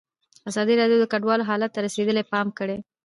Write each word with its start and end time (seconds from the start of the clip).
ازادي 0.49 0.73
راډیو 0.81 1.01
د 1.01 1.05
کډوال 1.11 1.41
حالت 1.49 1.69
ته 1.73 1.79
رسېدلي 1.87 2.23
پام 2.31 2.47
کړی. 2.59 2.77